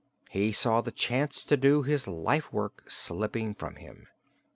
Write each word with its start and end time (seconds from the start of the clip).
He 0.31 0.51
saw 0.51 0.81
the 0.81 0.91
chance 0.91 1.43
to 1.45 1.55
do 1.55 1.83
his 1.83 2.07
life 2.07 2.51
work 2.51 2.89
slipping 2.89 3.53
from 3.53 3.75
him. 3.75 4.07